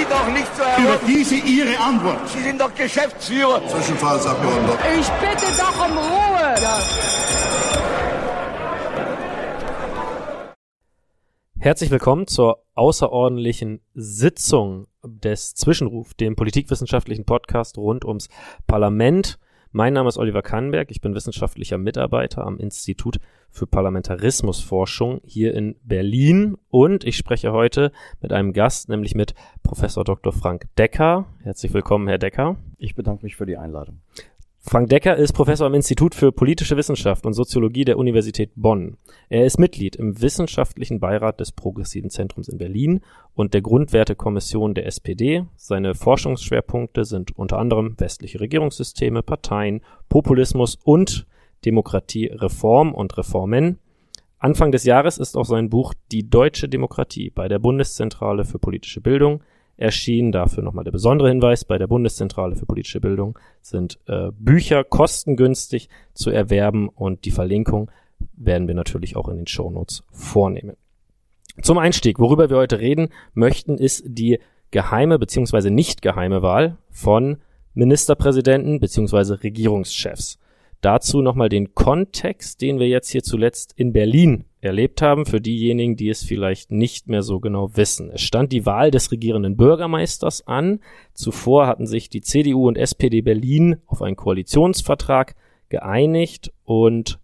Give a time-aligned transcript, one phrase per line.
[0.00, 1.06] Sie doch nicht zu Über erwarten.
[1.06, 2.26] diese Ihre Antwort.
[2.30, 3.60] Sie sind doch Geschäftsführer.
[3.68, 4.78] Zwischenfallsabgeordneter.
[4.98, 6.54] Ich bitte doch um Ruhe.
[11.58, 18.28] Herzlich willkommen zur außerordentlichen Sitzung des Zwischenruf, dem politikwissenschaftlichen Podcast rund ums
[18.66, 19.38] Parlament.
[19.72, 25.76] Mein Name ist Oliver Kannberg, ich bin wissenschaftlicher Mitarbeiter am Institut für Parlamentarismusforschung hier in
[25.84, 30.32] Berlin und ich spreche heute mit einem Gast, nämlich mit Professor Dr.
[30.32, 31.26] Frank Decker.
[31.44, 32.56] Herzlich willkommen, Herr Decker.
[32.78, 34.00] Ich bedanke mich für die Einladung.
[34.62, 38.98] Frank Decker ist Professor am Institut für politische Wissenschaft und Soziologie der Universität Bonn.
[39.30, 43.00] Er ist Mitglied im wissenschaftlichen Beirat des Progressiven Zentrums in Berlin
[43.34, 45.46] und der Grundwertekommission der SPD.
[45.56, 51.26] Seine Forschungsschwerpunkte sind unter anderem westliche Regierungssysteme, Parteien, Populismus und
[51.64, 53.78] Demokratiereform und Reformen.
[54.38, 59.00] Anfang des Jahres ist auch sein Buch Die deutsche Demokratie bei der Bundeszentrale für politische
[59.00, 59.42] Bildung
[59.80, 60.32] erschienen.
[60.32, 65.88] Dafür nochmal der besondere Hinweis, bei der Bundeszentrale für politische Bildung sind äh, Bücher kostengünstig
[66.14, 67.90] zu erwerben und die Verlinkung
[68.34, 70.76] werden wir natürlich auch in den Shownotes vornehmen.
[71.62, 74.38] Zum Einstieg, worüber wir heute reden möchten, ist die
[74.70, 75.70] geheime bzw.
[75.70, 77.38] nicht geheime Wahl von
[77.74, 79.34] Ministerpräsidenten bzw.
[79.34, 80.38] Regierungschefs.
[80.80, 85.96] Dazu nochmal den Kontext, den wir jetzt hier zuletzt in Berlin erlebt haben, für diejenigen,
[85.96, 88.10] die es vielleicht nicht mehr so genau wissen.
[88.10, 90.80] Es stand die Wahl des regierenden Bürgermeisters an.
[91.14, 95.34] Zuvor hatten sich die CDU und SPD Berlin auf einen Koalitionsvertrag
[95.70, 97.18] geeinigt und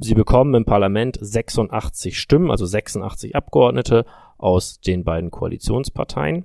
[0.00, 4.04] sie bekommen im Parlament 86 Stimmen, also 86 Abgeordnete
[4.36, 6.44] aus den beiden Koalitionsparteien.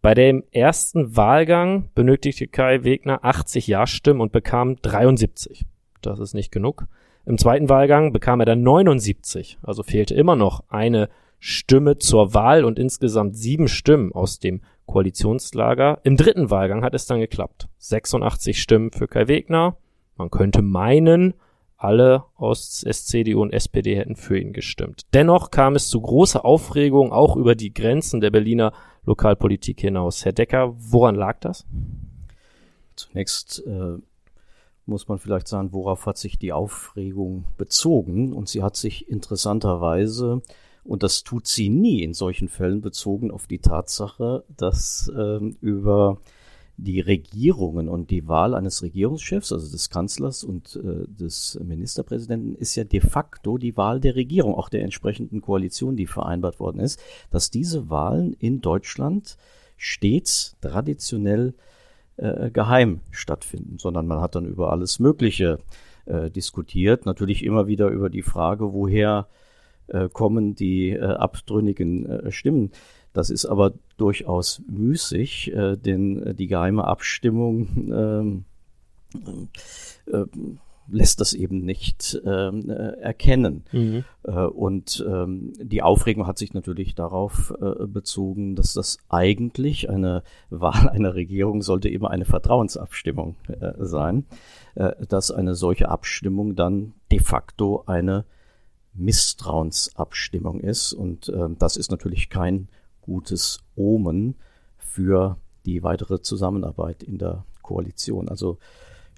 [0.00, 5.66] Bei dem ersten Wahlgang benötigte Kai Wegner 80 Ja-Stimmen und bekam 73.
[6.02, 6.86] Das ist nicht genug.
[7.28, 12.64] Im zweiten Wahlgang bekam er dann 79, also fehlte immer noch eine Stimme zur Wahl
[12.64, 16.00] und insgesamt sieben Stimmen aus dem Koalitionslager.
[16.04, 17.68] Im dritten Wahlgang hat es dann geklappt.
[17.80, 19.76] 86 Stimmen für Kai Wegner.
[20.16, 21.34] Man könnte meinen,
[21.76, 25.02] alle aus SCDU und SPD hätten für ihn gestimmt.
[25.12, 28.72] Dennoch kam es zu großer Aufregung auch über die Grenzen der Berliner
[29.04, 30.24] Lokalpolitik hinaus.
[30.24, 31.66] Herr Decker, woran lag das?
[32.96, 33.98] Zunächst äh,
[34.88, 38.32] muss man vielleicht sagen, worauf hat sich die Aufregung bezogen?
[38.32, 40.42] Und sie hat sich interessanterweise,
[40.82, 46.18] und das tut sie nie in solchen Fällen, bezogen auf die Tatsache, dass äh, über
[46.80, 52.76] die Regierungen und die Wahl eines Regierungschefs, also des Kanzlers und äh, des Ministerpräsidenten, ist
[52.76, 57.00] ja de facto die Wahl der Regierung, auch der entsprechenden Koalition, die vereinbart worden ist,
[57.30, 59.36] dass diese Wahlen in Deutschland
[59.76, 61.77] stets traditionell äh,
[62.52, 65.60] geheim stattfinden, sondern man hat dann über alles Mögliche
[66.06, 69.28] äh, diskutiert, natürlich immer wieder über die Frage, woher
[69.88, 72.72] äh, kommen die äh, abtrünnigen äh, Stimmen.
[73.12, 78.44] Das ist aber durchaus müßig, äh, denn äh, die geheime Abstimmung
[80.06, 80.26] äh, äh,
[80.90, 83.64] lässt das eben nicht ähm, äh, erkennen.
[83.72, 84.04] Mhm.
[84.24, 90.22] Äh, und ähm, die Aufregung hat sich natürlich darauf äh, bezogen, dass das eigentlich eine
[90.50, 94.24] Wahl einer Regierung sollte immer eine Vertrauensabstimmung äh, sein,
[94.74, 98.24] äh, dass eine solche Abstimmung dann de facto eine
[98.94, 100.92] Misstrauensabstimmung ist.
[100.92, 102.68] Und äh, das ist natürlich kein
[103.02, 104.36] gutes Omen
[104.76, 108.28] für die weitere Zusammenarbeit in der Koalition.
[108.28, 108.58] Also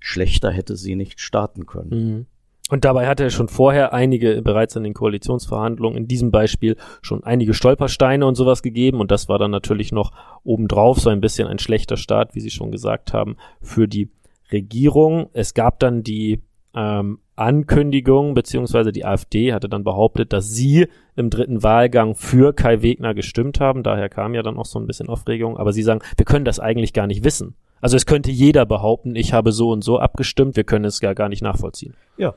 [0.00, 1.90] schlechter hätte sie nicht starten können.
[1.90, 2.26] Mhm.
[2.70, 7.24] Und dabei hatte er schon vorher einige bereits in den Koalitionsverhandlungen, in diesem Beispiel schon
[7.24, 9.00] einige Stolpersteine und sowas gegeben.
[9.00, 10.12] Und das war dann natürlich noch
[10.44, 14.10] obendrauf so ein bisschen ein schlechter Start, wie Sie schon gesagt haben, für die
[14.52, 15.30] Regierung.
[15.32, 16.42] Es gab dann die
[16.74, 22.82] ähm, Ankündigung, beziehungsweise die AfD hatte dann behauptet, dass sie im dritten Wahlgang für Kai
[22.82, 23.82] Wegner gestimmt haben.
[23.82, 25.56] Daher kam ja dann auch so ein bisschen Aufregung.
[25.56, 27.56] Aber sie sagen, wir können das eigentlich gar nicht wissen.
[27.80, 31.14] Also es könnte jeder behaupten, ich habe so und so abgestimmt, wir können es ja
[31.14, 31.94] gar nicht nachvollziehen.
[32.16, 32.34] Ja,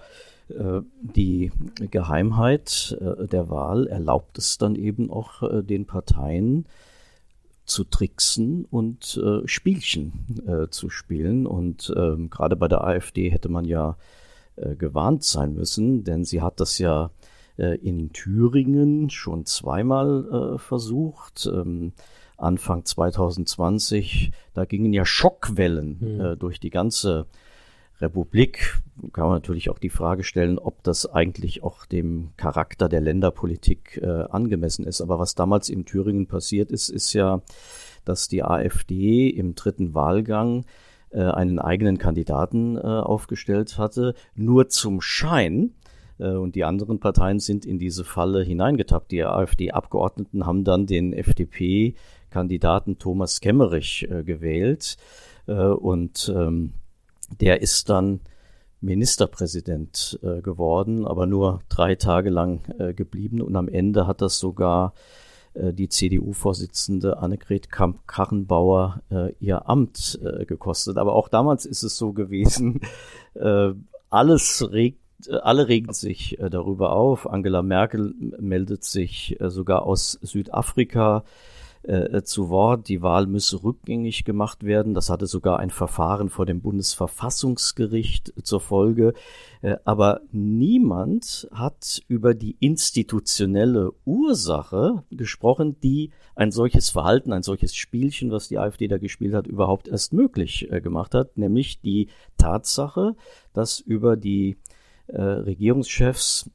[0.50, 1.52] äh, die
[1.92, 6.66] Geheimheit äh, der Wahl erlaubt es dann eben auch äh, den Parteien
[7.66, 11.48] zu tricksen und Spielchen zu spielen.
[11.48, 13.96] Und ähm, gerade bei der AfD hätte man ja
[14.58, 17.10] gewarnt sein müssen, denn sie hat das ja
[17.56, 21.50] in Thüringen schon zweimal versucht.
[22.44, 26.22] Anfang 2020, da gingen ja Schockwellen Mhm.
[26.22, 27.26] äh, durch die ganze
[28.02, 28.80] Republik.
[29.14, 34.00] Kann man natürlich auch die Frage stellen, ob das eigentlich auch dem Charakter der Länderpolitik
[34.04, 35.02] äh, angemessen ist.
[35.02, 37.42] Aber was damals in Thüringen passiert ist, ist ja,
[38.06, 40.66] dass die AfD im dritten Wahlgang
[41.12, 45.72] äh, einen eigenen Kandidaten äh, aufgestellt hatte, nur zum Schein,
[46.20, 49.12] Äh, und die anderen Parteien sind in diese Falle hineingetappt.
[49.12, 51.12] Die AfD-Abgeordneten haben dann den
[52.34, 54.98] FDP-Kandidaten Thomas Kemmerich äh, gewählt.
[55.48, 56.74] Äh, und ähm,
[57.40, 58.22] der ist dann
[58.82, 63.42] Ministerpräsident äh, geworden, aber nur drei Tage lang äh, geblieben.
[63.42, 64.94] Und am Ende hat das sogar
[65.54, 70.98] äh, die CDU-Vorsitzende Annegret Kamp-Karrenbauer äh, ihr Amt gekostet.
[70.98, 72.82] Aber auch damals ist es so gewesen,
[74.10, 75.00] alles regt
[75.42, 77.30] alle regen sich darüber auf.
[77.30, 81.24] Angela Merkel meldet sich sogar aus Südafrika
[81.84, 82.88] äh, zu Wort.
[82.88, 84.94] Die Wahl müsse rückgängig gemacht werden.
[84.94, 89.14] Das hatte sogar ein Verfahren vor dem Bundesverfassungsgericht zur Folge.
[89.62, 97.76] Äh, aber niemand hat über die institutionelle Ursache gesprochen, die ein solches Verhalten, ein solches
[97.76, 102.08] Spielchen, was die AfD da gespielt hat, überhaupt erst möglich äh, gemacht hat, nämlich die
[102.38, 103.16] Tatsache,
[103.54, 104.58] dass über die
[105.08, 106.50] äh, Regierungschefs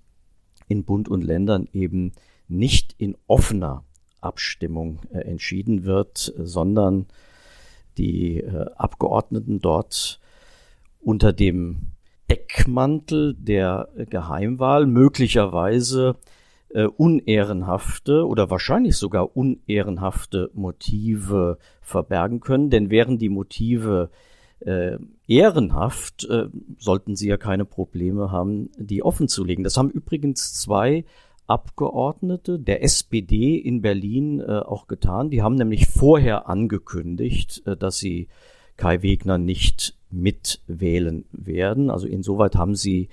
[0.69, 2.13] in Bund und Ländern eben
[2.49, 3.85] nicht in offener
[4.21, 7.07] Abstimmung äh, entschieden wird, sondern
[7.97, 10.21] die äh, Abgeordneten dort
[11.01, 11.93] unter dem
[12.31, 16.17] Deckmantel der Geheimwahl möglicherweise
[16.71, 22.71] äh, unehrenhafte oder wahrscheinlich sogar unehrenhafte Motive verbergen können.
[22.71, 24.11] Denn wären die Motive
[24.61, 26.49] äh, ehrenhaft, äh,
[26.79, 29.65] sollten sie ja keine Probleme haben, die offenzulegen.
[29.65, 31.05] Das haben übrigens zwei
[31.49, 35.31] Abgeordnete der SPD in Berlin äh, auch getan.
[35.31, 38.29] Die haben nämlich vorher angekündigt, äh, dass sie
[38.77, 41.91] Kai Wegner nicht mitwählen werden.
[41.91, 43.09] Also insoweit haben sie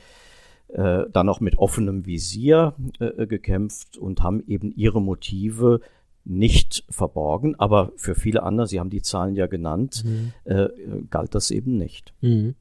[0.67, 5.81] äh, dann auch mit offenem Visier äh, gekämpft und haben eben ihre Motive
[6.25, 7.55] nicht verborgen.
[7.55, 10.33] Aber für viele andere, Sie haben die Zahlen ja genannt, mhm.
[10.43, 10.67] äh,
[11.09, 12.13] galt das eben nicht.
[12.21, 12.55] Mhm.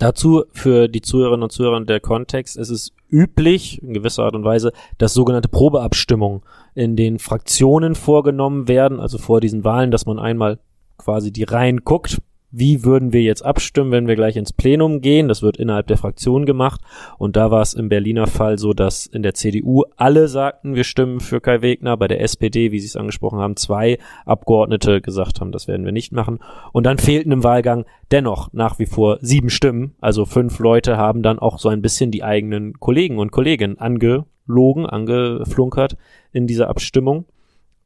[0.00, 4.44] Dazu für die Zuhörerinnen und Zuhörer der Kontext, es ist üblich, in gewisser Art und
[4.44, 6.40] Weise, dass sogenannte Probeabstimmungen
[6.74, 10.58] in den Fraktionen vorgenommen werden, also vor diesen Wahlen, dass man einmal
[10.96, 12.16] quasi die Reihen guckt,
[12.50, 15.28] wie würden wir jetzt abstimmen, wenn wir gleich ins Plenum gehen.
[15.28, 16.80] Das wird innerhalb der Fraktion gemacht.
[17.18, 20.84] Und da war es im Berliner Fall so, dass in der CDU alle sagten, wir
[20.84, 21.96] stimmen für Kai Wegner.
[21.96, 25.92] Bei der SPD, wie Sie es angesprochen haben, zwei Abgeordnete gesagt haben, das werden wir
[25.92, 26.40] nicht machen.
[26.72, 29.94] Und dann fehlten im Wahlgang dennoch nach wie vor sieben Stimmen.
[30.00, 34.86] Also fünf Leute haben dann auch so ein bisschen die eigenen Kollegen und Kolleginnen angelogen,
[34.86, 35.96] angeflunkert
[36.32, 37.26] in dieser Abstimmung.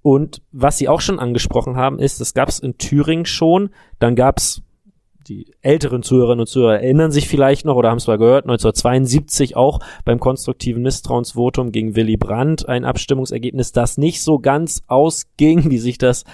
[0.04, 4.16] Und was Sie auch schon angesprochen haben, ist, das gab es in Thüringen schon, dann
[4.16, 4.60] gab es
[5.26, 9.56] die älteren Zuhörerinnen und Zuhörer erinnern sich vielleicht noch oder haben es mal gehört, 1972
[9.56, 15.78] auch beim konstruktiven Misstrauensvotum gegen Willy Brandt ein Abstimmungsergebnis, das nicht so ganz ausging, wie
[15.78, 16.24] sich das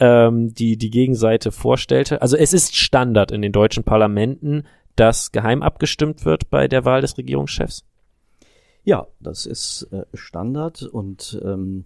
[0.00, 2.22] ähm, die, die Gegenseite vorstellte.
[2.22, 4.64] Also es ist Standard in den deutschen Parlamenten,
[4.96, 7.84] dass geheim abgestimmt wird bei der Wahl des Regierungschefs.
[8.82, 11.84] Ja, das ist äh, Standard und ähm,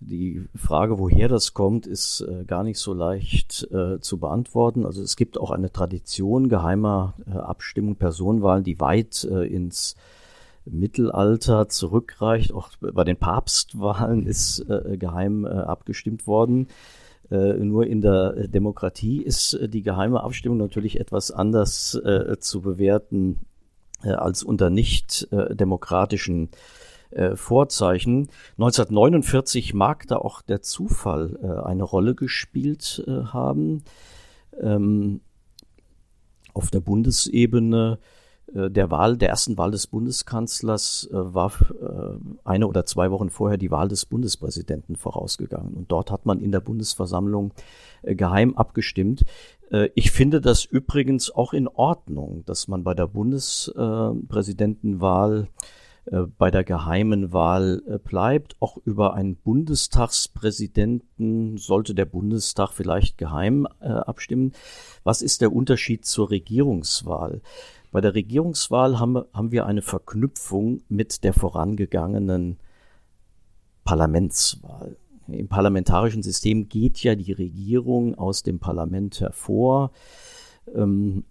[0.00, 4.84] die Frage, woher das kommt, ist äh, gar nicht so leicht äh, zu beantworten.
[4.84, 9.96] Also es gibt auch eine Tradition geheimer äh, Abstimmung, Personenwahlen, die weit äh, ins
[10.66, 12.52] Mittelalter zurückreicht.
[12.52, 16.68] Auch bei den Papstwahlen ist äh, geheim äh, abgestimmt worden.
[17.28, 22.00] nur in der Demokratie ist die geheime Abstimmung natürlich etwas anders
[22.38, 23.40] zu bewerten
[24.02, 26.50] als unter nicht demokratischen
[27.10, 28.28] äh, Vorzeichen.
[28.58, 33.82] 1949 mag da auch der Zufall äh, eine Rolle gespielt äh, haben.
[34.60, 35.20] Ähm,
[36.54, 37.98] auf der Bundesebene
[38.54, 41.52] äh, der Wahl, der ersten Wahl des Bundeskanzlers äh, war
[42.44, 45.74] eine oder zwei Wochen vorher die Wahl des Bundespräsidenten vorausgegangen.
[45.74, 47.52] Und dort hat man in der Bundesversammlung
[48.02, 49.24] geheim abgestimmt.
[49.94, 55.46] Ich finde das übrigens auch in Ordnung, dass man bei der Bundespräsidentenwahl äh,
[56.38, 58.56] bei der geheimen Wahl äh, bleibt.
[58.60, 64.52] Auch über einen Bundestagspräsidenten sollte der Bundestag vielleicht geheim äh, abstimmen.
[65.02, 67.40] Was ist der Unterschied zur Regierungswahl?
[67.90, 72.58] Bei der Regierungswahl haben, haben wir eine Verknüpfung mit der vorangegangenen
[73.84, 74.96] Parlamentswahl.
[75.28, 79.90] Im parlamentarischen System geht ja die Regierung aus dem Parlament hervor.
[80.72, 81.24] Ähm,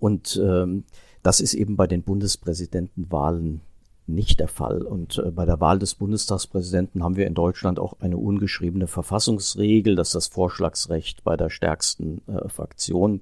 [0.00, 0.84] und ähm,
[1.22, 3.60] das ist eben bei den Bundespräsidentenwahlen
[4.06, 4.82] nicht der Fall.
[4.82, 9.96] Und äh, bei der Wahl des Bundestagspräsidenten haben wir in Deutschland auch eine ungeschriebene Verfassungsregel,
[9.96, 13.20] dass das Vorschlagsrecht bei der stärksten äh, Fraktion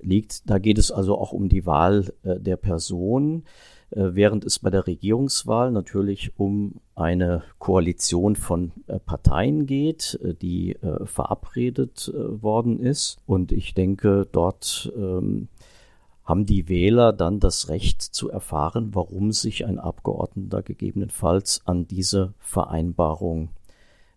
[0.00, 0.48] liegt.
[0.50, 3.44] Da geht es also auch um die Wahl äh, der Person,
[3.92, 10.34] äh, während es bei der Regierungswahl natürlich um eine Koalition von äh, Parteien geht, äh,
[10.34, 13.18] die verabredet worden ist.
[13.26, 15.48] Und ich denke, dort ähm,
[16.24, 22.34] haben die Wähler dann das Recht zu erfahren, warum sich ein Abgeordneter gegebenenfalls an diese
[22.38, 23.50] Vereinbarung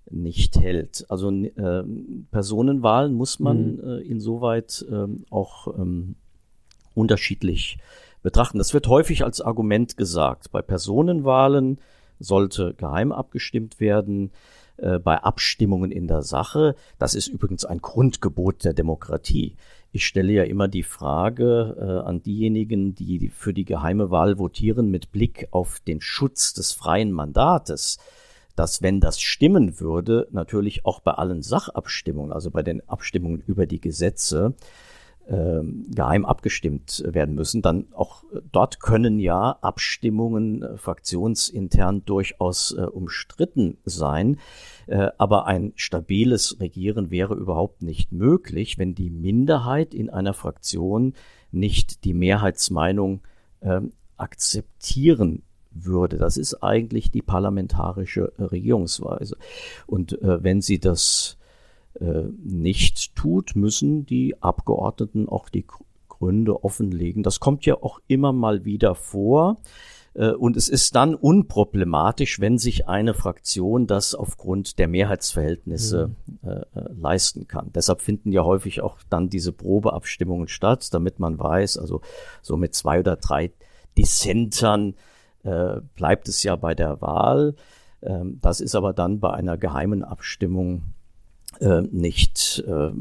[0.10, 1.06] nicht hält.
[1.10, 1.84] Also äh,
[2.30, 3.84] Personenwahlen muss man mhm.
[3.84, 6.16] äh, insoweit äh, auch ähm,
[6.94, 7.80] unterschiedlich
[8.22, 8.60] betrachten.
[8.60, 10.52] Das wird häufig als Argument gesagt.
[10.52, 11.80] Bei Personenwahlen
[12.20, 14.32] sollte geheim abgestimmt werden.
[14.78, 16.76] Äh, bei Abstimmungen in der Sache.
[17.00, 19.56] Das ist übrigens ein Grundgebot der Demokratie.
[19.96, 24.92] Ich stelle ja immer die Frage äh, an diejenigen, die für die geheime Wahl votieren,
[24.92, 27.98] mit Blick auf den Schutz des freien Mandates
[28.58, 33.66] dass wenn das stimmen würde, natürlich auch bei allen Sachabstimmungen, also bei den Abstimmungen über
[33.66, 34.54] die Gesetze,
[35.28, 35.62] äh,
[35.94, 43.78] geheim abgestimmt werden müssen, dann auch dort können ja Abstimmungen äh, fraktionsintern durchaus äh, umstritten
[43.86, 44.38] sein.
[44.88, 51.14] Äh, aber ein stabiles Regieren wäre überhaupt nicht möglich, wenn die Minderheit in einer Fraktion
[51.52, 53.22] nicht die Mehrheitsmeinung
[53.62, 56.18] ähm, akzeptieren würde.
[56.18, 59.38] Das ist eigentlich die parlamentarische Regierungsweise.
[59.88, 61.38] Und äh, wenn sie das
[62.00, 65.66] äh, nicht tut, müssen die Abgeordneten auch die
[66.08, 67.24] Gründe offenlegen.
[67.24, 69.58] Das kommt ja auch immer mal wieder vor.
[70.16, 76.50] Äh, und es ist dann unproblematisch, wenn sich eine Fraktion das aufgrund der Mehrheitsverhältnisse mhm.
[76.50, 76.66] äh, äh,
[76.98, 77.72] leisten kann.
[77.74, 82.02] Deshalb finden ja häufig auch dann diese Probeabstimmungen statt, damit man weiß, also
[82.42, 83.52] so mit zwei oder drei
[83.98, 84.96] Dissentern
[85.44, 87.56] äh, bleibt es ja bei der Wahl.
[88.02, 90.84] Ähm, das ist aber dann bei einer geheimen Abstimmung
[91.60, 92.92] äh, nicht äh,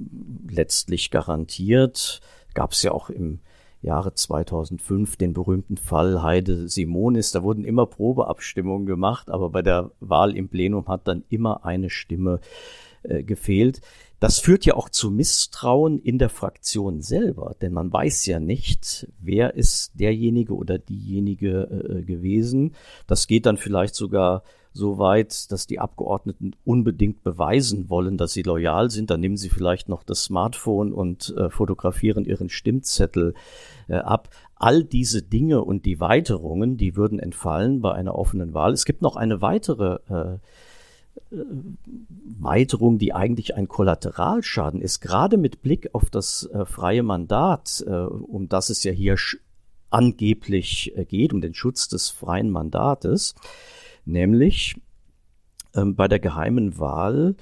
[0.49, 2.21] letztlich garantiert.
[2.55, 3.41] Gab es ja auch im
[3.85, 7.31] Jahre 2005 den berühmten Fall Heide Simonis.
[7.31, 11.91] Da wurden immer Probeabstimmungen gemacht, aber bei der Wahl im Plenum hat dann immer eine
[11.91, 12.41] Stimme
[13.03, 13.81] äh, gefehlt.
[14.21, 19.07] Das führt ja auch zu Misstrauen in der Fraktion selber, denn man weiß ja nicht,
[19.21, 22.75] wer ist derjenige oder diejenige äh, gewesen.
[23.07, 24.43] Das geht dann vielleicht sogar
[24.75, 29.09] so weit, dass die Abgeordneten unbedingt beweisen wollen, dass sie loyal sind.
[29.09, 33.35] Dann nehmen sie vielleicht noch das Smartphone und äh, fotografieren ihren Stimmzettel
[33.89, 34.29] äh, ab.
[34.57, 38.73] All diese Dinge und die Weiterungen, die würden entfallen bei einer offenen Wahl.
[38.73, 40.35] Es gibt noch eine weitere äh,
[41.35, 41.45] äh
[42.41, 47.91] Weiterung, die eigentlich ein Kollateralschaden ist, gerade mit Blick auf das äh, freie Mandat, äh,
[47.91, 49.17] um das es ja hier
[49.91, 53.37] angeblich äh, geht, um den Schutz des freien Mandates.
[54.05, 54.77] Nämlich
[55.75, 57.37] ähm, bei der geheimen Wahl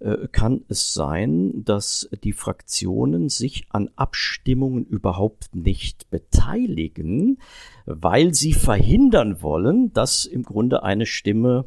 [0.00, 7.38] äh, kann es sein, dass die Fraktionen sich an Abstimmungen überhaupt nicht beteiligen,
[7.86, 11.66] weil sie verhindern wollen, dass im Grunde eine Stimme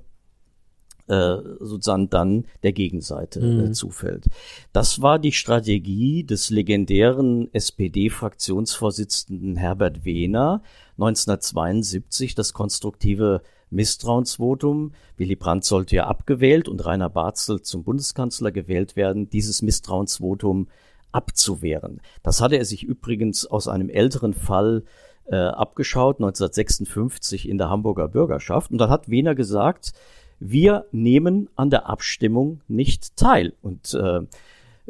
[1.07, 3.73] äh, sozusagen dann der Gegenseite äh, mhm.
[3.73, 4.25] zufällt.
[4.73, 10.61] Das war die Strategie des legendären SPD-Fraktionsvorsitzenden Herbert Wehner
[10.97, 14.93] 1972, das konstruktive Misstrauensvotum.
[15.17, 20.67] Willy Brandt sollte ja abgewählt und Rainer Barzel zum Bundeskanzler gewählt werden, dieses Misstrauensvotum
[21.11, 22.01] abzuwehren.
[22.23, 24.83] Das hatte er sich übrigens aus einem älteren Fall
[25.25, 28.71] äh, abgeschaut, 1956 in der Hamburger Bürgerschaft.
[28.71, 29.93] Und dann hat Wiener gesagt,
[30.39, 33.53] wir nehmen an der Abstimmung nicht teil.
[33.61, 34.21] Und äh,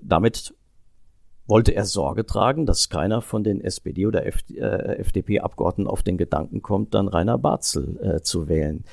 [0.01, 0.53] damit
[1.48, 6.62] wollte er Sorge tragen, dass keiner von den SPD- oder FDP-Abgeordneten äh, auf den Gedanken
[6.62, 8.84] kommt, dann Rainer Barzel äh, zu wählen.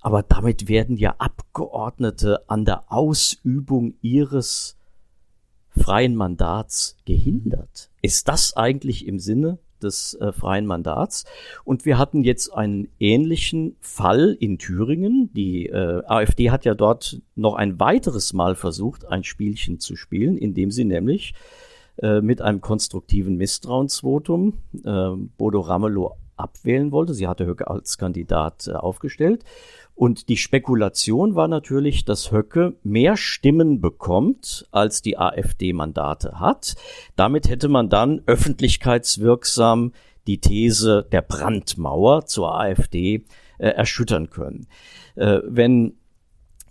[0.00, 4.76] Aber damit werden ja Abgeordnete an der Ausübung ihres
[5.70, 7.90] freien Mandats gehindert.
[8.02, 11.24] Ist das eigentlich im Sinne des äh, freien Mandats?
[11.64, 15.30] Und wir hatten jetzt einen ähnlichen Fall in Thüringen.
[15.34, 20.38] Die äh, AfD hat ja dort noch ein weiteres Mal versucht, ein Spielchen zu spielen,
[20.38, 21.34] indem sie nämlich
[21.98, 27.14] äh, mit einem konstruktiven Misstrauensvotum äh, Bodo Ramelow abwählen wollte.
[27.14, 29.44] Sie hatte Höcke als Kandidat äh, aufgestellt.
[29.94, 36.74] Und die Spekulation war natürlich, dass Höcke mehr Stimmen bekommt, als die AfD Mandate hat.
[37.16, 39.92] Damit hätte man dann öffentlichkeitswirksam
[40.26, 43.24] die These der Brandmauer zur AfD
[43.58, 44.66] äh, erschüttern können.
[45.14, 45.94] Äh, wenn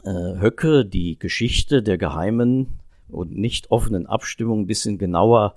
[0.04, 2.80] äh, Höcke die Geschichte der geheimen
[3.10, 5.56] und nicht offenen Abstimmung ein bisschen genauer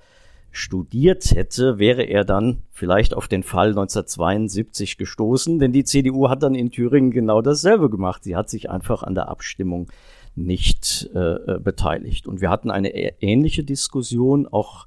[0.50, 6.42] studiert hätte, wäre er dann vielleicht auf den Fall 1972 gestoßen, denn die CDU hat
[6.42, 8.24] dann in Thüringen genau dasselbe gemacht.
[8.24, 9.88] Sie hat sich einfach an der Abstimmung
[10.34, 12.26] nicht äh, beteiligt.
[12.26, 12.90] Und wir hatten eine
[13.22, 14.86] ähnliche Diskussion auch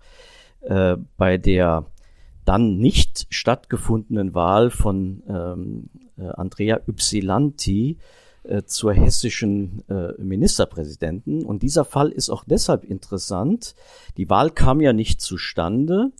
[0.61, 1.85] äh, bei der
[2.45, 7.97] dann nicht stattgefundenen Wahl von ähm, äh, Andrea Ypsilanti
[8.43, 11.45] äh, zur hessischen äh, Ministerpräsidenten.
[11.45, 13.75] Und dieser Fall ist auch deshalb interessant.
[14.17, 16.11] Die Wahl kam ja nicht zustande,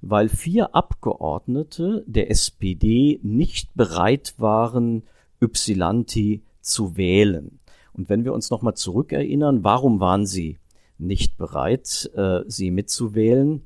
[0.00, 5.04] weil vier Abgeordnete der SPD nicht bereit waren,
[5.42, 7.58] Ypsilanti zu wählen.
[7.92, 10.58] Und wenn wir uns nochmal zurückerinnern, warum waren sie
[10.98, 13.62] nicht bereit, äh, sie mitzuwählen?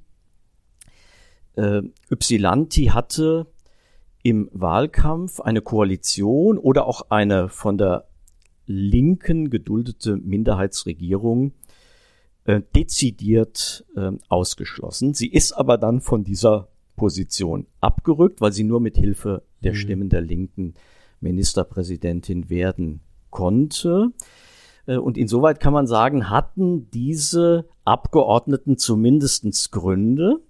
[1.56, 3.46] Äh, Ypsilanti hatte
[4.24, 8.08] im Wahlkampf eine Koalition oder auch eine von der
[8.66, 11.52] Linken geduldete Minderheitsregierung
[12.44, 15.12] äh, dezidiert äh, ausgeschlossen.
[15.12, 19.76] Sie ist aber dann von dieser Position abgerückt, weil sie nur mit Hilfe der mhm.
[19.76, 20.74] Stimmen der Linken
[21.20, 24.12] Ministerpräsidentin werden konnte.
[24.86, 30.40] Äh, und insoweit kann man sagen, hatten diese Abgeordneten zumindestens Gründe.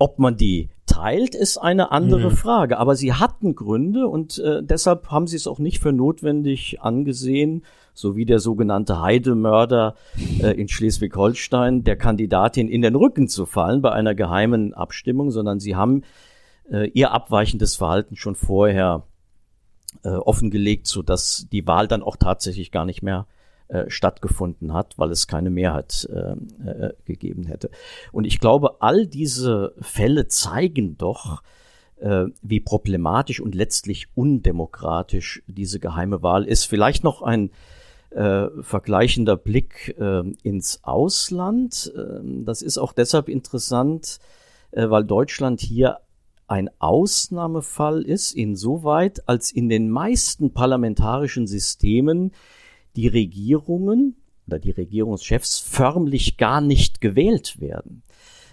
[0.00, 2.36] Ob man die teilt, ist eine andere mhm.
[2.36, 2.78] Frage.
[2.78, 7.64] Aber sie hatten Gründe und äh, deshalb haben sie es auch nicht für notwendig angesehen,
[7.94, 9.94] so wie der sogenannte Heidemörder
[10.40, 15.60] äh, in Schleswig-Holstein der Kandidatin in den Rücken zu fallen bei einer geheimen Abstimmung, sondern
[15.60, 16.02] sie haben
[16.70, 19.04] äh, ihr abweichendes Verhalten schon vorher
[20.02, 23.26] äh, offengelegt, so dass die Wahl dann auch tatsächlich gar nicht mehr
[23.68, 26.32] äh, stattgefunden hat, weil es keine Mehrheit äh,
[26.68, 27.70] äh, gegeben hätte.
[28.12, 31.42] Und ich glaube, all diese Fälle zeigen doch,
[31.96, 36.64] äh, wie problematisch und letztlich undemokratisch diese geheime Wahl ist.
[36.64, 37.50] Vielleicht noch ein
[38.10, 41.92] äh, vergleichender Blick äh, ins Ausland.
[41.96, 44.18] Äh, das ist auch deshalb interessant,
[44.76, 45.98] weil Deutschland hier
[46.48, 52.32] ein Ausnahmefall ist, insoweit als in den meisten parlamentarischen Systemen
[52.96, 58.02] die Regierungen oder die Regierungschefs förmlich gar nicht gewählt werden.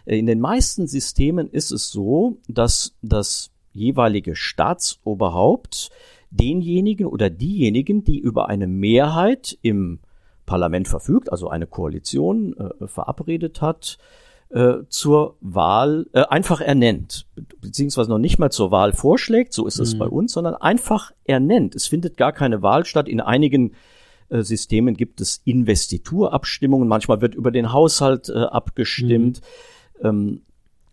[0.05, 5.89] Äh, in den meisten Systemen ist es so, dass das jeweilige Staatsoberhaupt
[6.29, 9.99] denjenigen oder diejenigen, die über eine Mehrheit im
[10.45, 13.97] Parlament verfügt, also eine Koalition äh, verabredet hat,
[14.49, 17.25] äh, zur Wahl äh, einfach ernennt,
[17.61, 19.99] beziehungsweise noch nicht mal zur Wahl vorschlägt, so ist es mhm.
[19.99, 21.75] bei uns, sondern einfach ernennt.
[21.75, 23.07] Es findet gar keine Wahl statt.
[23.07, 23.73] In einigen
[24.31, 29.41] äh, Systemen gibt es Investiturabstimmungen, manchmal wird über den Haushalt äh, abgestimmt.
[30.01, 30.07] Mhm.
[30.07, 30.41] Ähm,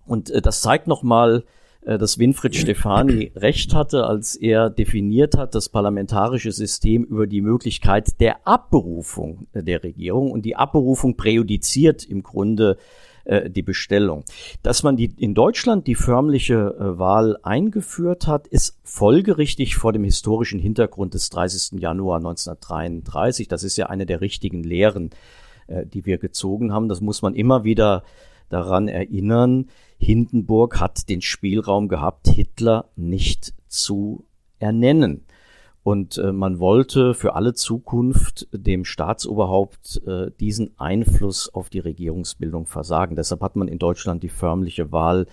[0.06, 1.44] und äh, das zeigt nochmal,
[1.82, 7.40] äh, dass Winfried Stefani recht hatte, als er definiert hat, das parlamentarische System über die
[7.40, 10.30] Möglichkeit der Abberufung der Regierung.
[10.30, 12.76] Und die Abberufung präjudiziert im Grunde
[13.24, 14.24] äh, die Bestellung.
[14.62, 20.04] Dass man die, in Deutschland die förmliche äh, Wahl eingeführt hat, ist folgerichtig vor dem
[20.04, 21.80] historischen Hintergrund des 30.
[21.80, 23.48] Januar 1933.
[23.48, 25.10] Das ist ja eine der richtigen Lehren,
[25.66, 26.88] äh, die wir gezogen haben.
[26.88, 28.02] Das muss man immer wieder
[28.48, 29.66] daran erinnern.
[29.98, 34.24] Hindenburg hat den Spielraum gehabt, Hitler nicht zu
[34.58, 35.24] ernennen.
[35.82, 42.66] Und äh, man wollte für alle Zukunft dem Staatsoberhaupt äh, diesen Einfluss auf die Regierungsbildung
[42.66, 43.16] versagen.
[43.16, 45.26] Deshalb hat man in Deutschland die förmliche Wahl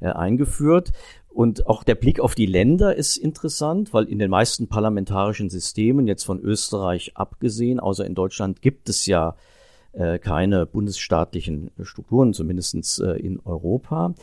[0.00, 0.92] äh, eingeführt.
[1.28, 6.06] Und auch der Blick auf die Länder ist interessant, weil in den meisten parlamentarischen Systemen,
[6.06, 9.34] jetzt von Österreich abgesehen, außer in Deutschland, gibt es ja
[9.92, 14.14] äh, keine bundesstaatlichen Strukturen, zumindestens äh, in Europa.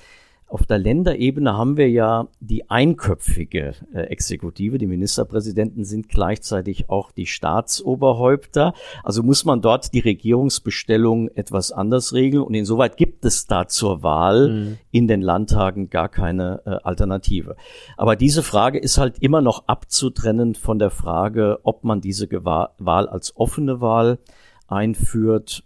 [0.52, 4.78] Auf der Länderebene haben wir ja die einköpfige äh, Exekutive.
[4.78, 8.74] Die Ministerpräsidenten sind gleichzeitig auch die Staatsoberhäupter.
[9.02, 12.44] Also muss man dort die Regierungsbestellung etwas anders regeln.
[12.44, 14.78] Und insoweit gibt es da zur Wahl mhm.
[14.92, 17.56] in den Landtagen gar keine äh, Alternative.
[17.96, 22.72] Aber diese Frage ist halt immer noch abzutrennen von der Frage, ob man diese Gewahl
[22.78, 24.20] Wahl als offene Wahl
[24.68, 25.64] einführt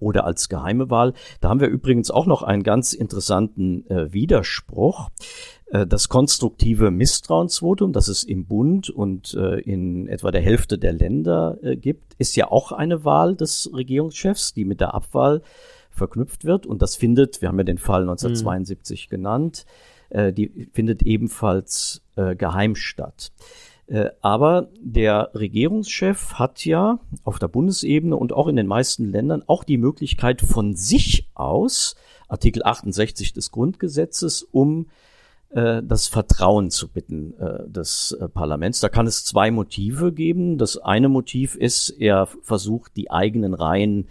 [0.00, 1.12] oder als geheime Wahl.
[1.40, 5.10] Da haben wir übrigens auch noch einen ganz interessanten äh, Widerspruch.
[5.70, 10.92] Äh, das konstruktive Misstrauensvotum, das es im Bund und äh, in etwa der Hälfte der
[10.92, 15.42] Länder äh, gibt, ist ja auch eine Wahl des Regierungschefs, die mit der Abwahl
[15.90, 16.66] verknüpft wird.
[16.66, 19.10] Und das findet, wir haben ja den Fall 1972 mhm.
[19.10, 19.66] genannt,
[20.10, 23.30] die findet ebenfalls geheim statt.
[23.88, 29.42] Äh, aber der Regierungschef hat ja auf der Bundesebene und auch in den meisten Ländern
[29.46, 31.96] auch die Möglichkeit von sich aus,
[32.28, 34.88] Artikel 68 des Grundgesetzes, um
[35.48, 38.80] äh, das Vertrauen zu bitten äh, des Parlaments.
[38.80, 40.58] Da kann es zwei Motive geben.
[40.58, 44.08] Das eine Motiv ist, er versucht, die eigenen Reihen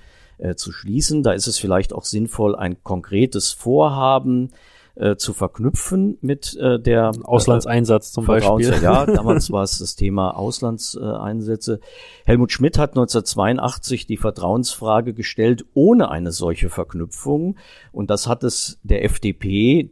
[0.56, 1.24] zu schließen.
[1.24, 4.77] Da ist es vielleicht auch sinnvoll, ein konkretes Vorhaben äh,
[5.18, 8.74] zu verknüpfen mit äh, der Auslandseinsatz zum Beispiel.
[8.82, 11.80] Ja, damals war es das Thema Auslandseinsätze.
[12.26, 17.58] Helmut Schmidt hat 1982 die Vertrauensfrage gestellt ohne eine solche Verknüpfung
[17.92, 19.92] und das hat es der FDP,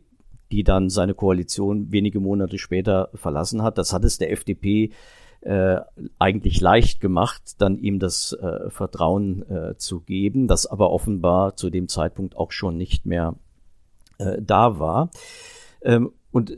[0.51, 4.91] die dann seine Koalition wenige Monate später verlassen hat, das hat es der FDP
[5.41, 5.81] äh,
[6.17, 11.69] eigentlich leicht gemacht, dann ihm das äh, Vertrauen äh, zu geben, das aber offenbar zu
[11.69, 13.35] dem Zeitpunkt auch schon nicht mehr
[14.17, 15.10] äh, da war.
[15.82, 16.58] Ähm, und äh,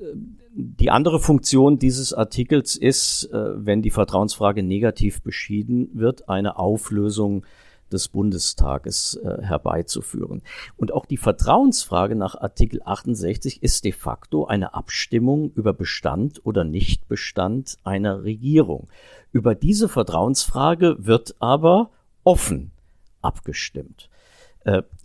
[0.55, 7.45] die andere Funktion dieses Artikels ist, äh, wenn die Vertrauensfrage negativ beschieden wird, eine Auflösung
[7.91, 10.41] des Bundestages äh, herbeizuführen.
[10.75, 16.63] Und auch die Vertrauensfrage nach Artikel 68 ist de facto eine Abstimmung über Bestand oder
[16.63, 18.87] Nichtbestand einer Regierung.
[19.31, 21.91] Über diese Vertrauensfrage wird aber
[22.23, 22.71] offen
[23.21, 24.09] abgestimmt.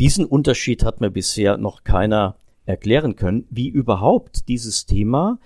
[0.01, 5.39] Diesen Unterschied hat mir bisher noch keiner erklären können, wie überhaupt dieses Thema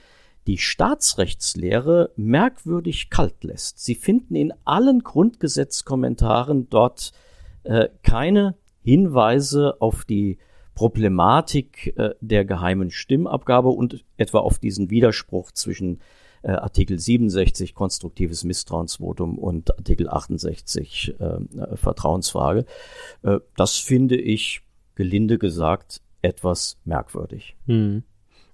[0.47, 3.83] die Staatsrechtslehre merkwürdig kalt lässt.
[3.83, 7.13] Sie finden in allen Grundgesetzkommentaren dort
[7.65, 10.39] äh, keine Hinweise auf die
[10.75, 16.01] Problematik äh, der geheimen Stimmabgabe und etwa auf diesen Widerspruch zwischen
[16.43, 22.67] äh, Artikel 67 konstruktives Misstrauensvotum und Artikel 68 äh, Vertrauensfrage.
[23.23, 24.63] Äh, das finde ich
[24.95, 27.57] gelinde gesagt etwas merkwürdig.
[27.67, 28.03] Hm.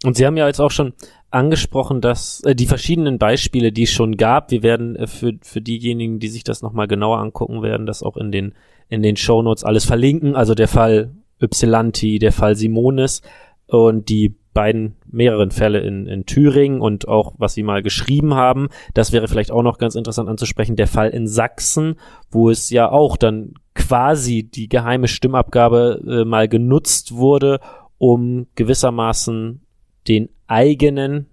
[0.05, 0.94] Und Sie haben ja jetzt auch schon
[1.31, 5.61] angesprochen, dass äh, die verschiedenen Beispiele, die es schon gab, wir werden äh, für, für
[5.61, 8.55] diejenigen, die sich das nochmal genauer angucken werden, das auch in den,
[8.88, 10.35] in den Shownotes alles verlinken.
[10.35, 13.22] Also der Fall Ypsilanti, der Fall Simonis
[13.66, 18.69] und die beiden mehreren Fälle in, in Thüringen und auch was sie mal geschrieben haben.
[18.95, 20.77] Das wäre vielleicht auch noch ganz interessant anzusprechen.
[20.77, 21.97] Der Fall in Sachsen,
[22.31, 27.61] wo es ja auch dann quasi die geheime Stimmabgabe äh, mal genutzt wurde,
[27.99, 29.62] um gewissermaßen
[30.09, 31.27] den eigenen,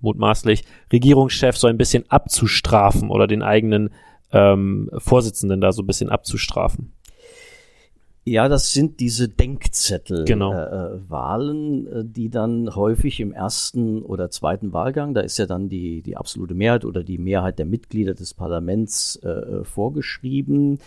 [0.00, 3.90] mutmaßlich, Regierungschef so ein bisschen abzustrafen oder den eigenen
[4.32, 6.92] ähm, Vorsitzenden da so ein bisschen abzustrafen.
[8.28, 10.52] Ja, das sind diese Denkzettel genau.
[10.52, 15.68] äh, Wahlen, äh, die dann häufig im ersten oder zweiten Wahlgang, da ist ja dann
[15.68, 20.78] die, die absolute Mehrheit oder die Mehrheit der Mitglieder des Parlaments äh, vorgeschrieben.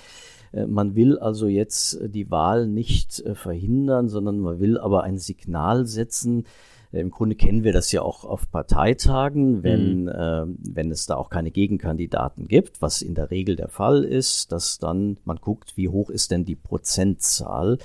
[0.51, 5.17] Äh, man will also jetzt die Wahl nicht äh, verhindern, sondern man will aber ein
[5.17, 6.45] Signal setzen,
[6.91, 10.07] im Grunde kennen wir das ja auch auf Parteitagen, wenn, mhm.
[10.09, 14.51] äh, wenn es da auch keine Gegenkandidaten gibt, was in der Regel der Fall ist,
[14.51, 17.77] dass dann man guckt, wie hoch ist denn die Prozentzahl.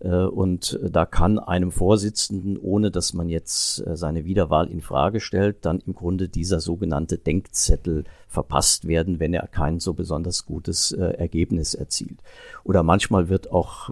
[0.00, 5.20] Äh, und da kann einem Vorsitzenden, ohne dass man jetzt äh, seine Wiederwahl in Frage
[5.20, 10.92] stellt, dann im Grunde dieser sogenannte Denkzettel verpasst werden, wenn er kein so besonders gutes
[10.92, 12.20] äh, Ergebnis erzielt.
[12.62, 13.90] Oder manchmal wird auch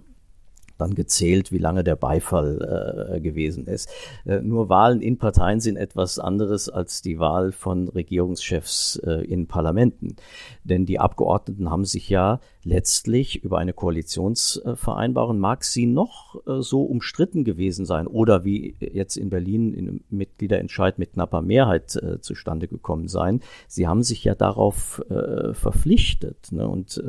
[0.83, 3.91] dann gezählt, wie lange der Beifall äh, gewesen ist.
[4.25, 9.47] Äh, nur Wahlen in Parteien sind etwas anderes als die Wahl von Regierungschefs äh, in
[9.47, 10.17] Parlamenten.
[10.65, 16.83] Denn die Abgeordneten haben sich ja letztlich über eine Koalitionsvereinbarung, mag sie noch äh, so
[16.83, 22.69] umstritten gewesen sein oder wie jetzt in Berlin in Mitgliederentscheid mit knapper Mehrheit äh, zustande
[22.69, 23.41] gekommen sein.
[23.67, 26.69] Sie haben sich ja darauf äh, verpflichtet ne?
[26.69, 27.03] und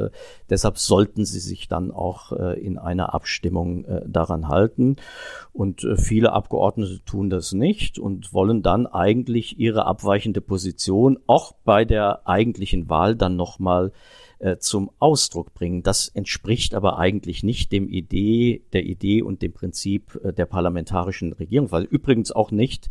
[0.50, 4.96] deshalb sollten sie sich dann auch in einer Abstimmung daran halten.
[5.52, 11.86] Und viele Abgeordnete tun das nicht und wollen dann eigentlich ihre abweichende Position auch bei
[11.86, 13.92] der eigentlichen Wahl dann nochmal
[14.44, 15.84] äh, zum Ausdruck bringen.
[15.84, 21.32] Das entspricht aber eigentlich nicht dem Idee, der Idee und dem Prinzip äh, der parlamentarischen
[21.32, 22.90] Regierung, weil übrigens auch nicht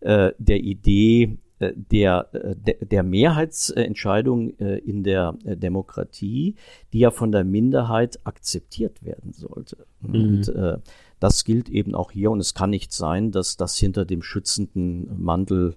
[0.00, 6.56] äh, der Idee äh, der, äh, der Mehrheitsentscheidung in der Demokratie,
[6.92, 9.86] die ja von der Minderheit akzeptiert werden sollte.
[10.00, 10.14] Mhm.
[10.14, 10.76] Und äh,
[11.20, 15.22] das gilt eben auch hier und es kann nicht sein, dass das hinter dem schützenden
[15.22, 15.74] Mantel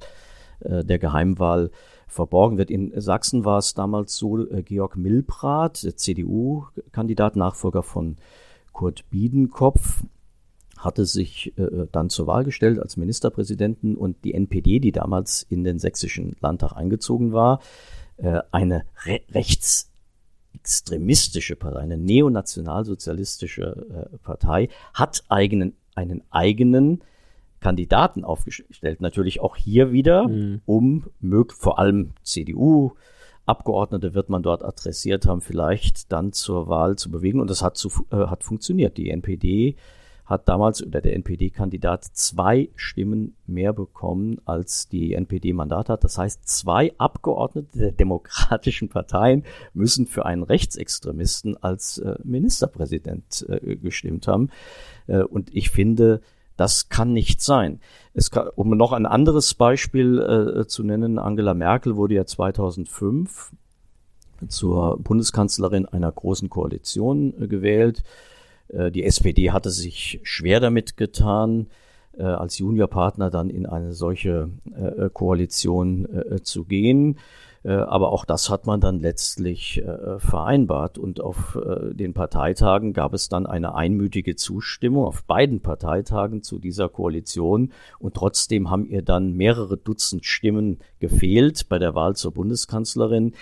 [0.59, 1.71] äh, der Geheimwahl
[2.07, 2.71] verborgen wird.
[2.71, 8.15] In Sachsen war es damals so, äh, Georg Milbrat, CDU-Kandidat, Nachfolger von
[8.71, 10.03] Kurt Biedenkopf,
[10.77, 15.63] hatte sich äh, dann zur Wahl gestellt als Ministerpräsidenten und die NPD, die damals in
[15.63, 17.59] den sächsischen Landtag eingezogen war,
[18.17, 27.01] äh, eine re rechtsextremistische Partei, eine neonationalsozialistische äh, Partei, hat eigenen, einen eigenen
[27.59, 29.01] Kandidaten aufgestellt.
[29.01, 30.61] Natürlich auch hier wieder, mhm.
[30.65, 31.05] um
[31.57, 32.93] vor allem CDU
[33.45, 37.39] Abgeordnete wird man dort adressiert haben, vielleicht dann zur Wahl zu bewegen.
[37.39, 38.97] Und das hat, zu, äh, hat funktioniert.
[38.97, 39.75] Die NPD
[40.25, 46.03] hat damals oder der NPD-Kandidat zwei Stimmen mehr bekommen, als die NPD Mandat hat.
[46.03, 49.43] Das heißt, zwei Abgeordnete der demokratischen Parteien
[49.75, 54.49] müssen für einen Rechtsextremisten als äh, Ministerpräsident äh, gestimmt haben.
[55.05, 56.21] Äh, und ich finde,
[56.57, 57.79] das kann nicht sein.
[58.13, 63.51] Es kann, um noch ein anderes Beispiel äh, zu nennen, Angela Merkel wurde ja 2005
[64.47, 68.03] zur Bundeskanzlerin einer großen Koalition äh, gewählt.
[68.69, 71.67] Äh, die SPD hatte sich schwer damit getan,
[72.17, 77.17] äh, als Juniorpartner dann in eine solche äh, Koalition äh, zu gehen.
[77.65, 80.97] Äh, aber auch das hat man dann letztlich äh, vereinbart.
[80.97, 86.59] Und auf äh, den Parteitagen gab es dann eine einmütige Zustimmung auf beiden Parteitagen zu
[86.59, 87.71] dieser Koalition.
[87.97, 93.33] Und trotzdem haben ihr dann mehrere Dutzend Stimmen gefehlt bei der Wahl zur Bundeskanzlerin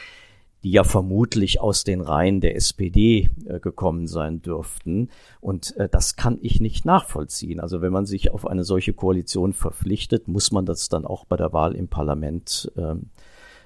[0.64, 5.10] die ja vermutlich aus den Reihen der SPD äh, gekommen sein dürften.
[5.42, 7.60] Und äh, das kann ich nicht nachvollziehen.
[7.60, 11.36] Also wenn man sich auf eine solche Koalition verpflichtet, muss man das dann auch bei
[11.36, 13.10] der Wahl im Parlament ähm,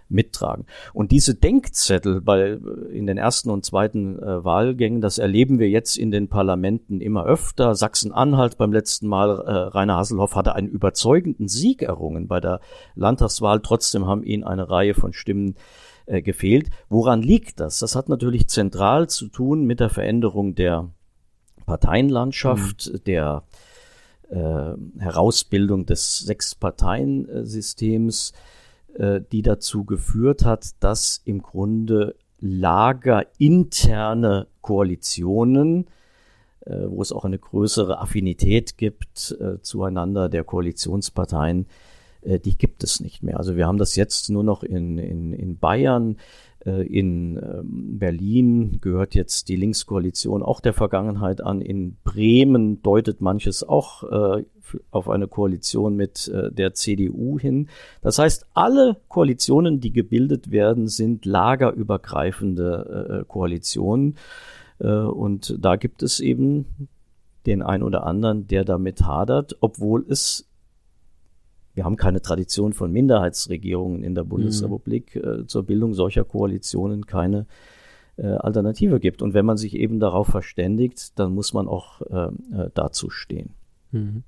[0.10, 0.66] mittragen.
[0.94, 2.58] Und diese Denkzettel bei,
[2.92, 7.26] in den ersten und zweiten äh, Wahlgängen, das erleben wir jetzt in den Parlamenten immer
[7.26, 7.76] öfter.
[7.76, 12.60] Sachsen-Anhalt beim letzten Mal, äh, Rainer Haselhoff hatte einen überzeugenden Sieg errungen bei der
[12.96, 13.62] Landtagswahl.
[13.62, 15.56] Trotzdem haben ihn eine Reihe von Stimmen
[16.06, 16.70] äh, gefehlt.
[16.90, 17.80] Woran liegt das?
[17.80, 20.90] Das hat natürlich zentral zu tun mit der Veränderung der
[21.66, 23.04] Parteienlandschaft, mhm.
[23.06, 23.44] der
[24.30, 28.36] äh, Herausbildung des Sechs-Parteien-Systems, äh,
[29.00, 35.88] die dazu geführt hat, dass im Grunde lagerinterne Koalitionen,
[36.66, 41.68] äh, wo es auch eine größere Affinität gibt äh, zueinander der Koalitionsparteien,
[42.22, 43.38] äh, die gibt es nicht mehr.
[43.38, 46.18] Also wir haben das jetzt nur noch in, in, in Bayern,
[46.66, 51.62] äh, in ähm, Berlin gehört jetzt die Linkskoalition auch der Vergangenheit an.
[51.62, 54.44] In Bremen deutet manches auch äh,
[54.92, 57.70] auf eine Koalition mit der CDU hin.
[58.02, 64.16] Das heißt, alle Koalitionen, die gebildet werden, sind lagerübergreifende Koalitionen.
[64.80, 66.66] Und da gibt es eben
[67.46, 70.48] den ein oder anderen, der damit hadert, obwohl es
[71.78, 74.30] wir haben keine Tradition von Minderheitsregierungen in der mhm.
[74.30, 75.42] Bundesrepublik mhm.
[75.42, 77.46] äh, zur Bildung solcher Koalitionen keine
[78.18, 79.22] äh, Alternative gibt.
[79.22, 83.52] Und wenn man sich eben darauf verständigt, dann muss man auch äh, äh, dazu stehen.
[83.92, 84.24] Mhm.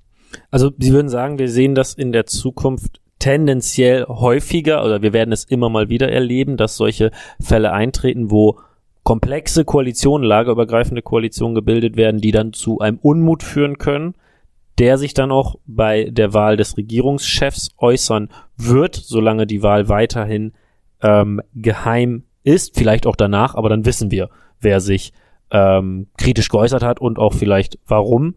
[0.52, 5.32] Also Sie würden sagen, wir sehen das in der Zukunft tendenziell häufiger oder wir werden
[5.32, 7.12] es immer mal wieder erleben, dass solche
[7.42, 8.60] Fälle eintreten, wo
[9.04, 14.14] komplexe Koalitionen, lagerübergreifende Koalitionen gebildet werden, die dann zu einem Unmut führen können
[14.80, 20.54] der sich dann auch bei der Wahl des Regierungschefs äußern wird, solange die Wahl weiterhin
[21.02, 24.30] ähm, geheim ist, vielleicht auch danach, aber dann wissen wir,
[24.62, 25.12] wer sich
[25.52, 28.36] ähm, kritisch geäußert hat und auch vielleicht warum.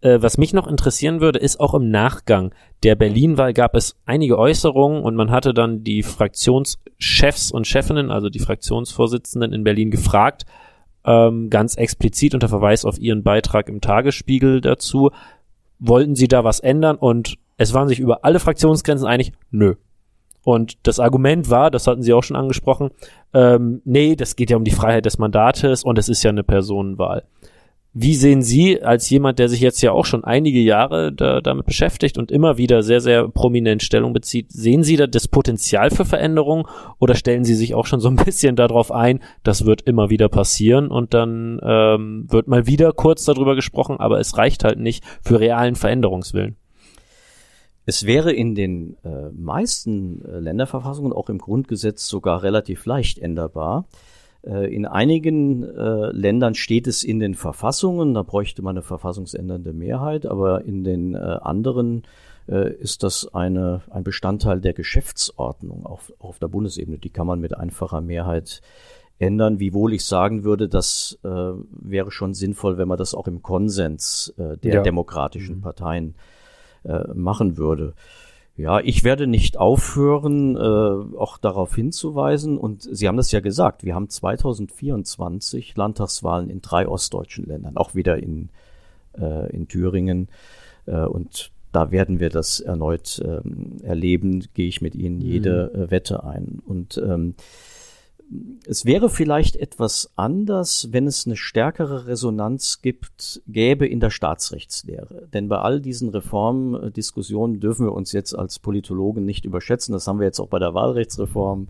[0.00, 4.38] Äh, was mich noch interessieren würde, ist auch im Nachgang der Berlin-Wahl gab es einige
[4.38, 10.46] Äußerungen und man hatte dann die Fraktionschefs und Chefinnen, also die Fraktionsvorsitzenden in Berlin gefragt,
[11.04, 15.10] ähm, ganz explizit unter Verweis auf ihren Beitrag im Tagesspiegel dazu,
[15.78, 19.74] wollten sie da was ändern und es waren sich über alle Fraktionsgrenzen einig, nö.
[20.42, 22.90] Und das Argument war, das hatten Sie auch schon angesprochen,
[23.34, 26.42] ähm, nee, das geht ja um die Freiheit des Mandates und es ist ja eine
[26.42, 27.24] Personenwahl.
[27.92, 31.66] Wie sehen Sie als jemand, der sich jetzt ja auch schon einige Jahre da, damit
[31.66, 36.04] beschäftigt und immer wieder sehr, sehr prominent Stellung bezieht, sehen Sie da das Potenzial für
[36.04, 36.68] Veränderung
[37.00, 40.28] oder stellen Sie sich auch schon so ein bisschen darauf ein, das wird immer wieder
[40.28, 45.02] passieren und dann ähm, wird mal wieder kurz darüber gesprochen, aber es reicht halt nicht
[45.20, 46.54] für realen Veränderungswillen?
[47.86, 53.86] Es wäre in den äh, meisten äh, Länderverfassungen, auch im Grundgesetz, sogar relativ leicht änderbar.
[54.42, 59.72] Äh, in einigen äh, Ländern steht es in den Verfassungen, da bräuchte man eine verfassungsändernde
[59.72, 62.04] Mehrheit, aber in den äh, anderen
[62.48, 66.98] äh, ist das eine, ein Bestandteil der Geschäftsordnung auf, auf der Bundesebene.
[66.98, 68.62] Die kann man mit einfacher Mehrheit
[69.18, 73.42] ändern, wiewohl ich sagen würde, das äh, wäre schon sinnvoll, wenn man das auch im
[73.42, 74.82] Konsens äh, der ja.
[74.82, 75.62] demokratischen mhm.
[75.62, 76.14] Parteien
[77.12, 77.92] machen würde.
[78.56, 82.58] Ja, ich werde nicht aufhören, äh, auch darauf hinzuweisen.
[82.58, 87.94] Und Sie haben das ja gesagt, wir haben 2024 Landtagswahlen in drei ostdeutschen Ländern, auch
[87.94, 88.50] wieder in,
[89.18, 90.28] äh, in Thüringen.
[90.86, 95.82] Äh, und da werden wir das erneut ähm, erleben, gehe ich mit Ihnen jede mhm.
[95.82, 96.60] äh, Wette ein.
[96.66, 97.34] Und ähm,
[98.66, 105.28] es wäre vielleicht etwas anders, wenn es eine stärkere Resonanz gibt, gäbe in der Staatsrechtslehre.
[105.32, 109.92] Denn bei all diesen Reformdiskussionen dürfen wir uns jetzt als Politologen nicht überschätzen.
[109.92, 111.68] Das haben wir jetzt auch bei der Wahlrechtsreform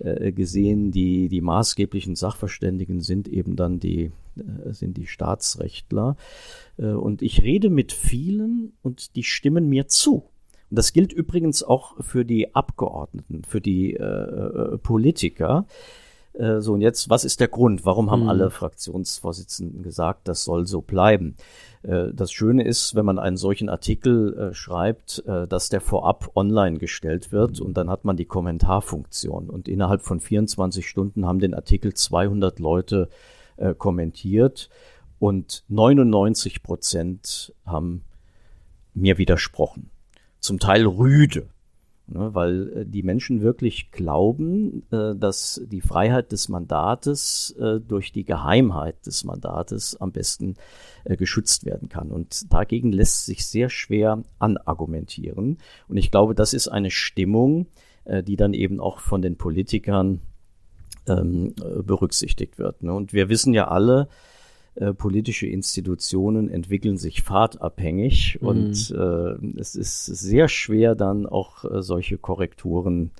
[0.00, 0.90] äh, gesehen.
[0.90, 6.16] Die, die maßgeblichen Sachverständigen sind eben dann die, äh, sind die Staatsrechtler.
[6.76, 10.24] Äh, und ich rede mit vielen und die stimmen mir zu.
[10.74, 15.66] Das gilt übrigens auch für die Abgeordneten, für die äh, äh, Politiker.
[16.32, 17.84] Äh, so, und jetzt, was ist der Grund?
[17.84, 18.28] Warum haben mhm.
[18.28, 21.36] alle Fraktionsvorsitzenden gesagt, das soll so bleiben?
[21.82, 27.32] Äh, das Schöne ist, wenn man einen solchen Artikel schreibt, dass der vorab online gestellt
[27.32, 29.50] wird und dann hat man die Kommentarfunktion.
[29.50, 33.08] Und innerhalb von 24 Stunden haben den Artikel 200 Leute
[33.78, 34.68] kommentiert
[35.20, 38.02] und 99 Prozent haben
[38.94, 39.90] mir widersprochen
[40.44, 41.48] zum Teil rüde.
[42.06, 48.12] Ne, weil äh, die Menschen wirklich glauben, äh, dass die Freiheit des Mandates äh, durch
[48.12, 50.56] die Geheimheit des Mandates am besten
[51.06, 52.10] geschützt werden kann.
[52.10, 55.58] Und dagegen lässt sich sehr schwer anargumentieren.
[55.88, 57.66] Und ich glaube, das ist eine Stimmung,
[58.06, 60.22] die dann eben auch von den Politikern
[61.06, 62.82] ähm, berücksichtigt wird.
[62.82, 62.94] Ne.
[62.94, 64.08] Und wir wissen ja alle,
[64.76, 68.48] äh, politische Institutionen entwickeln sich fahrtabhängig mhm.
[68.48, 73.12] und äh, es ist sehr schwer dann auch äh, solche Korrekturen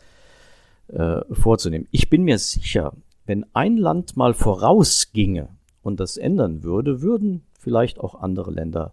[0.88, 1.86] äh, vorzunehmen.
[1.90, 2.92] Ich bin mir sicher,
[3.26, 5.48] wenn ein Land mal vorausginge
[5.82, 8.92] und das ändern würde, würden vielleicht auch andere Länder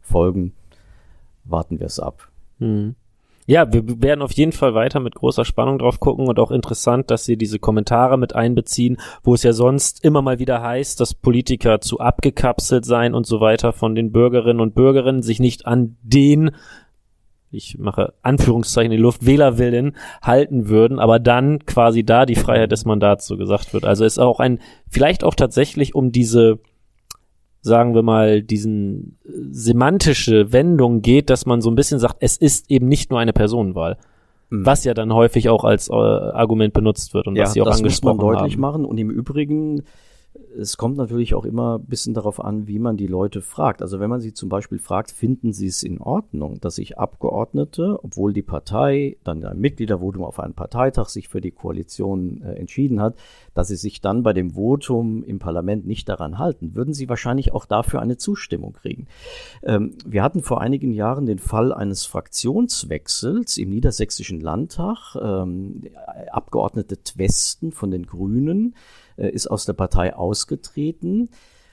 [0.00, 0.52] folgen.
[1.44, 2.28] Warten wir es ab.
[2.58, 2.96] Mhm
[3.50, 7.10] ja, wir werden auf jeden Fall weiter mit großer Spannung drauf gucken und auch interessant,
[7.10, 11.14] dass sie diese Kommentare mit einbeziehen, wo es ja sonst immer mal wieder heißt, dass
[11.14, 15.96] Politiker zu abgekapselt seien und so weiter von den Bürgerinnen und Bürgerinnen, sich nicht an
[16.02, 16.52] den
[17.50, 22.70] ich mache Anführungszeichen in die Luft, Wählerwillen halten würden, aber dann quasi da die Freiheit
[22.70, 23.84] des Mandats so gesagt wird.
[23.84, 26.60] Also ist auch ein, vielleicht auch tatsächlich um diese
[27.62, 32.36] sagen wir mal, diesen äh, semantische Wendung geht, dass man so ein bisschen sagt, es
[32.36, 33.98] ist eben nicht nur eine Personenwahl.
[34.50, 34.66] Mhm.
[34.66, 37.66] Was ja dann häufig auch als äh, Argument benutzt wird und ja, was Sie auch
[37.66, 38.60] das angesprochen muss man deutlich haben.
[38.60, 38.84] machen.
[38.84, 39.82] Und im Übrigen
[40.56, 43.82] es kommt natürlich auch immer ein bisschen darauf an, wie man die Leute fragt.
[43.82, 47.98] Also wenn man sie zum Beispiel fragt, finden sie es in Ordnung, dass sich Abgeordnete,
[48.02, 53.00] obwohl die Partei dann ein Mitgliedervotum auf einen Parteitag sich für die Koalition äh, entschieden
[53.00, 53.16] hat,
[53.54, 57.52] dass sie sich dann bei dem Votum im Parlament nicht daran halten, würden sie wahrscheinlich
[57.52, 59.06] auch dafür eine Zustimmung kriegen.
[59.62, 65.16] Ähm, wir hatten vor einigen Jahren den Fall eines Fraktionswechsels im Niedersächsischen Landtag.
[65.20, 65.82] Ähm,
[66.30, 68.74] Abgeordnete Twesten von den Grünen
[69.28, 71.28] ist aus der Partei ausgetreten.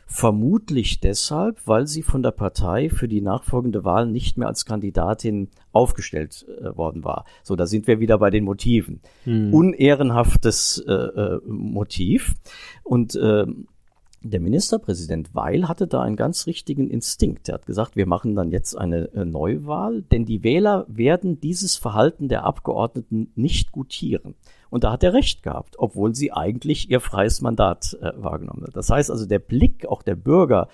[0.09, 5.49] Vermutlich deshalb, weil sie von der Partei für die nachfolgende Wahl nicht mehr als Kandidatin
[5.73, 7.25] aufgestellt äh, worden war.
[7.43, 9.01] So, da sind wir wieder bei den Motiven.
[9.25, 9.53] Hm.
[9.53, 12.35] Unehrenhaftes äh, äh, Motiv.
[12.83, 13.47] Und äh,
[14.21, 17.49] der Ministerpräsident Weil hatte da einen ganz richtigen Instinkt.
[17.49, 21.75] Er hat gesagt, wir machen dann jetzt eine äh, Neuwahl, denn die Wähler werden dieses
[21.75, 24.35] Verhalten der Abgeordneten nicht gutieren.
[24.69, 28.75] Und da hat er recht gehabt, obwohl sie eigentlich ihr freies Mandat äh, wahrgenommen hat.
[28.75, 30.67] Das heißt also, der Blick auch der Bürger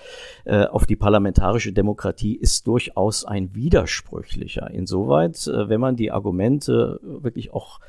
[0.45, 4.69] äh, auf die parlamentarische Demokratie ist durchaus ein widersprüchlicher.
[4.71, 7.79] Insoweit, äh, wenn man die Argumente wirklich auch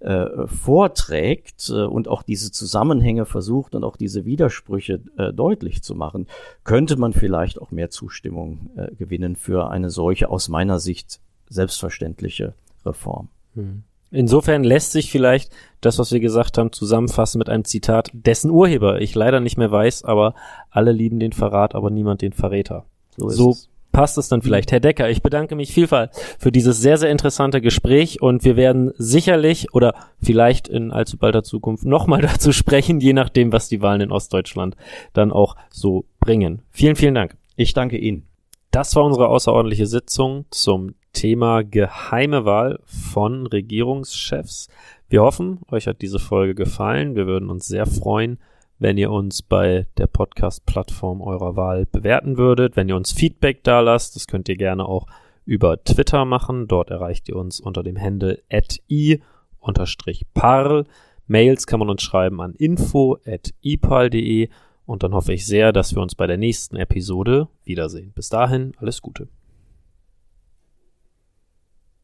[0.00, 5.94] äh, vorträgt äh, und auch diese Zusammenhänge versucht und auch diese Widersprüche äh, deutlich zu
[5.94, 6.26] machen,
[6.64, 12.54] könnte man vielleicht auch mehr Zustimmung äh, gewinnen für eine solche aus meiner Sicht selbstverständliche
[12.84, 13.28] Reform.
[13.54, 13.82] Hm.
[14.12, 19.00] Insofern lässt sich vielleicht das, was wir gesagt haben, zusammenfassen mit einem Zitat, dessen Urheber
[19.00, 20.34] ich leider nicht mehr weiß, aber
[20.70, 22.86] alle lieben den Verrat, aber niemand den Verräter.
[23.16, 23.56] So, so.
[23.92, 24.72] Passt es dann vielleicht.
[24.72, 28.92] Herr Decker, ich bedanke mich vielfalt für dieses sehr, sehr interessante Gespräch und wir werden
[28.96, 34.00] sicherlich oder vielleicht in allzu balder Zukunft nochmal dazu sprechen, je nachdem, was die Wahlen
[34.00, 34.76] in Ostdeutschland
[35.12, 36.62] dann auch so bringen.
[36.70, 37.36] Vielen, vielen Dank.
[37.56, 38.26] Ich danke Ihnen.
[38.70, 44.68] Das war unsere außerordentliche Sitzung zum Thema geheime Wahl von Regierungschefs.
[45.08, 47.16] Wir hoffen, euch hat diese Folge gefallen.
[47.16, 48.38] Wir würden uns sehr freuen,
[48.80, 53.80] wenn ihr uns bei der Podcast-Plattform eurer Wahl bewerten würdet, wenn ihr uns Feedback da
[53.80, 54.16] lasst.
[54.16, 55.06] Das könnt ihr gerne auch
[55.44, 56.66] über Twitter machen.
[56.66, 58.42] Dort erreicht ihr uns unter dem Handle
[58.88, 59.26] i-parl.
[61.26, 64.48] Mails kann man uns schreiben an info.ipal.de
[64.86, 68.12] und dann hoffe ich sehr, dass wir uns bei der nächsten Episode wiedersehen.
[68.14, 69.28] Bis dahin, alles Gute.